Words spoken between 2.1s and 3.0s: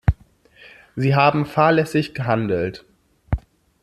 gehandelt.